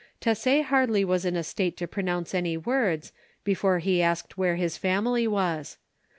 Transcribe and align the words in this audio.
"Tesser 0.19 0.65
scarcely 0.65 1.05
was 1.05 1.25
in 1.25 1.35
a 1.35 1.43
state 1.43 1.77
to 1.77 1.85
pronounce 1.87 2.33
any 2.33 2.57
words, 2.57 3.13
before 3.43 3.77
he 3.77 4.01
asked 4.01 4.35
where 4.35 4.55
his 4.55 4.75
family 4.75 5.27
was. 5.27 5.77